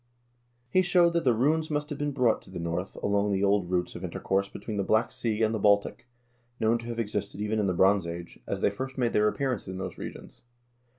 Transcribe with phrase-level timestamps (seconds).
[0.71, 3.69] He showed that the runes must have been brought to the North along the old
[3.69, 6.07] routes of intercourse between the Black Sea and the Baltic,
[6.59, 9.67] known to have existed even in the Bronze Age, as they first made their appearance
[9.67, 10.41] in those regions.